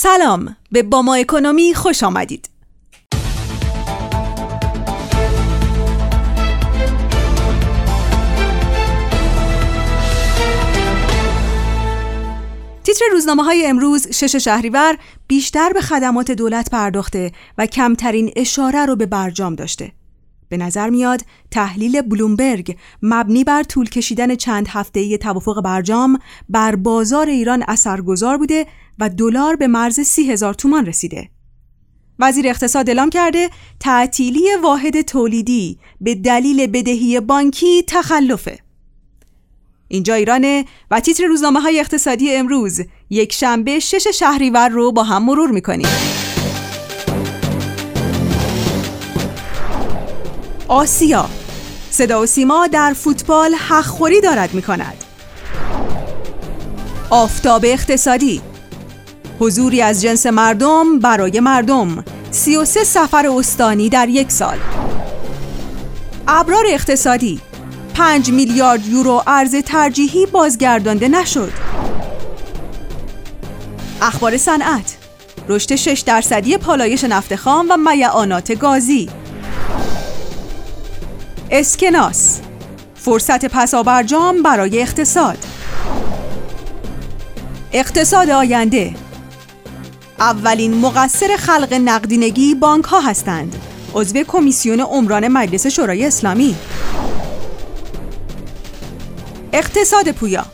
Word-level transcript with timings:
سلام 0.00 0.56
به 0.72 0.82
باما 0.82 1.14
اکونومی 1.14 1.74
خوش 1.74 2.02
آمدید 2.02 2.50
تیتر 12.84 13.04
روزنامه 13.12 13.42
های 13.42 13.66
امروز 13.66 14.08
شش 14.08 14.36
شهریور 14.36 14.98
بیشتر 15.28 15.72
به 15.72 15.80
خدمات 15.80 16.30
دولت 16.30 16.70
پرداخته 16.70 17.32
و 17.58 17.66
کمترین 17.66 18.32
اشاره 18.36 18.86
رو 18.86 18.96
به 18.96 19.06
برجام 19.06 19.54
داشته. 19.54 19.92
به 20.48 20.56
نظر 20.56 20.90
میاد 20.90 21.20
تحلیل 21.50 22.02
بلومبرگ 22.02 22.76
مبنی 23.02 23.44
بر 23.44 23.62
طول 23.62 23.88
کشیدن 23.88 24.34
چند 24.34 24.68
هفته 24.68 25.18
توافق 25.18 25.62
برجام 25.62 26.18
بر 26.48 26.76
بازار 26.76 27.28
ایران 27.28 27.64
اثرگذار 27.68 28.36
بوده 28.36 28.66
و 28.98 29.08
دلار 29.08 29.56
به 29.56 29.66
مرز 29.66 30.00
سی 30.00 30.32
هزار 30.32 30.54
تومان 30.54 30.86
رسیده. 30.86 31.28
وزیر 32.18 32.48
اقتصاد 32.48 32.88
اعلام 32.88 33.10
کرده 33.10 33.50
تعطیلی 33.80 34.44
واحد 34.62 35.00
تولیدی 35.00 35.78
به 36.00 36.14
دلیل 36.14 36.66
بدهی 36.66 37.20
بانکی 37.20 37.82
تخلفه. 37.86 38.58
اینجا 39.88 40.14
ایرانه 40.14 40.64
و 40.90 41.00
تیتر 41.00 41.24
روزنامه 41.24 41.60
های 41.60 41.80
اقتصادی 41.80 42.34
امروز 42.34 42.80
یک 43.10 43.32
شنبه 43.32 43.78
شش 43.78 44.08
شهریور 44.14 44.68
رو 44.68 44.92
با 44.92 45.02
هم 45.02 45.24
مرور 45.24 45.50
می‌کنیم 45.50 45.88
آسیا. 50.68 51.28
صدا 51.90 52.22
و 52.22 52.26
سیما 52.26 52.66
در 52.66 52.92
فوتبال 52.92 53.54
حقخوری 53.54 54.20
دارد 54.20 54.54
می 54.54 54.62
کند 54.62 55.04
آفتاب 57.10 57.64
اقتصادی. 57.64 58.42
حضوری 59.38 59.82
از 59.82 60.02
جنس 60.02 60.26
مردم 60.26 60.98
برای 60.98 61.40
مردم. 61.40 62.04
33 62.30 62.84
سفر 62.84 63.26
استانی 63.26 63.88
در 63.88 64.08
یک 64.08 64.32
سال. 64.32 64.58
ابرار 66.28 66.64
اقتصادی. 66.68 67.40
5 67.94 68.30
میلیارد 68.30 68.86
یورو 68.86 69.22
ارز 69.26 69.56
ترجیحی 69.56 70.26
بازگردانده 70.26 71.08
نشد. 71.08 71.52
اخبار 74.02 74.36
صنعت. 74.36 74.96
رشد 75.48 75.74
6 75.74 76.00
درصدی 76.00 76.56
پالایش 76.58 77.04
نفت 77.04 77.36
خام 77.36 77.66
و 77.70 77.76
میعانات 77.76 78.52
گازی. 78.52 79.08
اسکناس. 81.50 82.40
فرصت 82.94 83.44
پسابرجام 83.44 84.42
برای 84.42 84.82
اقتصاد. 84.82 85.38
اقتصاد 87.72 88.30
آینده. 88.30 88.94
اولین 90.18 90.74
مقصر 90.74 91.36
خلق 91.36 91.74
نقدینگی 91.84 92.54
بانک 92.54 92.84
ها 92.84 93.00
هستند. 93.00 93.56
عضو 93.94 94.22
کمیسیون 94.22 94.80
عمران 94.80 95.28
مجلس 95.28 95.66
شورای 95.66 96.06
اسلامی. 96.06 96.56
اقتصاد 99.52 100.12
پویا. 100.12 100.46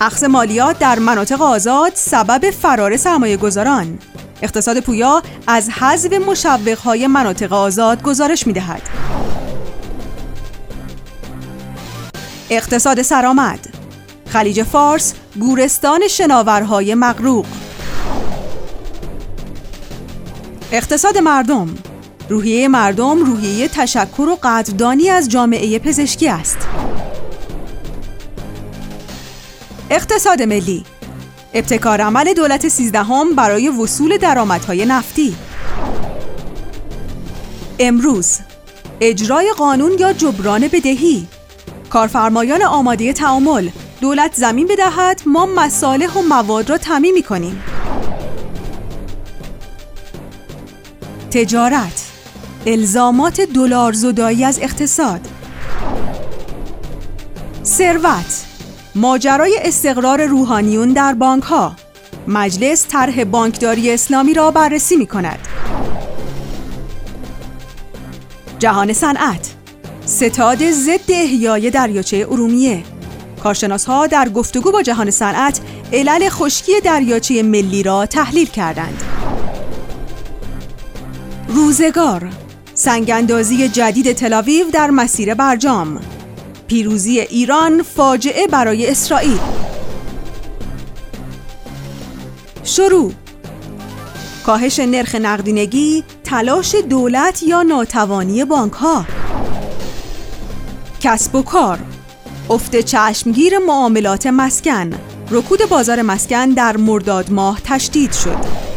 اخذ 0.00 0.24
مالیات 0.24 0.78
در 0.78 0.98
مناطق 0.98 1.42
آزاد 1.42 1.92
سبب 1.94 2.50
فرار 2.50 2.96
سرمایه 2.96 3.36
گذاران 3.36 3.98
اقتصاد 4.42 4.80
پویا 4.80 5.22
از 5.46 5.70
حذف 5.70 6.12
مشوقهای 6.12 7.06
مناطق 7.06 7.52
آزاد 7.52 8.02
گزارش 8.02 8.46
می 8.46 8.52
دهد. 8.52 8.82
اقتصاد 12.50 13.02
سرآمد. 13.02 13.68
خلیج 14.28 14.62
فارس 14.62 15.14
گورستان 15.40 16.08
شناورهای 16.08 16.94
مغروق. 16.94 17.46
اقتصاد 20.72 21.18
مردم. 21.18 21.74
روحیه 22.28 22.68
مردم 22.68 23.24
روحیه 23.24 23.68
تشکر 23.68 24.22
و 24.22 24.38
قدردانی 24.42 25.10
از 25.10 25.28
جامعه 25.28 25.78
پزشکی 25.78 26.28
است. 26.28 26.58
اقتصاد 29.90 30.42
ملی. 30.42 30.84
ابتکار 31.54 32.00
عمل 32.00 32.34
دولت 32.34 32.68
سیزدهم 32.68 33.34
برای 33.34 33.68
وصول 33.68 34.16
درآمدهای 34.16 34.86
نفتی. 34.86 35.36
امروز. 37.78 38.38
اجرای 39.00 39.52
قانون 39.56 39.92
یا 39.98 40.12
جبران 40.12 40.68
بدهی. 40.68 41.26
کارفرمایان 41.90 42.62
آماده 42.62 43.12
تعامل. 43.12 43.68
دولت 44.00 44.34
زمین 44.34 44.66
بدهد 44.66 45.22
ما 45.26 45.46
مصالح 45.46 46.12
و 46.12 46.22
مواد 46.22 46.70
را 46.70 46.78
تامین 46.78 47.14
می 47.14 47.22
کنیم 47.22 47.62
تجارت. 51.30 52.12
الزامات 52.66 53.40
دلار 53.40 53.92
زدایی 53.92 54.44
از 54.44 54.58
اقتصاد. 54.62 55.20
ثروت. 57.64 58.46
ماجرای 58.94 59.58
استقرار 59.62 60.26
روحانیون 60.26 60.92
در 60.92 61.14
بانک 61.14 61.42
ها 61.42 61.76
مجلس 62.28 62.86
طرح 62.88 63.24
بانکداری 63.24 63.90
اسلامی 63.90 64.34
را 64.34 64.50
بررسی 64.50 64.96
می 64.96 65.06
کند 65.06 65.38
جهان 68.58 68.92
صنعت. 68.92 69.55
ستاد 70.06 70.70
ضد 70.70 71.10
احیای 71.10 71.70
دریاچه 71.70 72.26
ارومیه. 72.30 72.82
کارشناس 73.42 73.84
ها 73.84 74.06
در 74.06 74.28
گفتگو 74.28 74.72
با 74.72 74.82
جهان 74.82 75.10
صنعت 75.10 75.60
علل 75.92 76.28
خشکی 76.28 76.72
دریاچه 76.84 77.42
ملی 77.42 77.82
را 77.82 78.06
تحلیل 78.06 78.46
کردند. 78.46 79.02
روزگار 81.48 82.28
سنگاندازی 82.74 83.68
جدید 83.68 84.12
تلاویو 84.12 84.70
در 84.70 84.90
مسیر 84.90 85.34
برجام. 85.34 86.00
پیروزی 86.66 87.20
ایران 87.20 87.82
فاجعه 87.82 88.46
برای 88.46 88.90
اسرائیل. 88.90 89.38
شروع 92.64 93.12
کاهش 94.46 94.80
نرخ 94.80 95.14
نقدینگی 95.14 96.04
تلاش 96.24 96.74
دولت 96.74 97.42
یا 97.42 97.62
ناتوانی 97.62 98.44
بانک 98.44 98.72
ها 98.72 99.04
کسب 101.00 101.34
و 101.34 101.42
کار. 101.42 101.78
افت 102.50 102.76
چشمگیر 102.76 103.58
معاملات 103.58 104.26
مسکن. 104.26 104.90
رکود 105.30 105.68
بازار 105.70 106.02
مسکن 106.02 106.50
در 106.50 106.76
مرداد 106.76 107.30
ماه 107.30 107.60
تشدید 107.64 108.12
شد. 108.12 108.75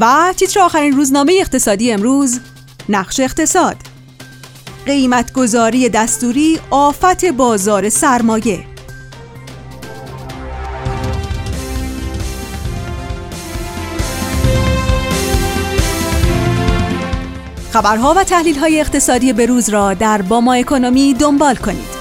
و 0.00 0.34
تیتر 0.36 0.60
آخرین 0.60 0.96
روزنامه 0.96 1.36
اقتصادی 1.40 1.92
امروز 1.92 2.40
نقش 2.88 3.20
اقتصاد. 3.20 3.76
قیمت 4.86 5.32
گذاری 5.32 5.88
دستوری 5.88 6.60
آفت 6.70 7.24
بازار 7.24 7.88
سرمایه. 7.88 8.64
خبرها 17.72 18.14
و 18.14 18.24
تحلیل 18.24 18.58
های 18.58 18.80
اقتصادی 18.80 19.32
بروز 19.32 19.68
را 19.68 19.94
در 19.94 20.22
باما 20.22 20.54
اکونومی 20.54 21.14
دنبال 21.14 21.56
کنید. 21.56 21.97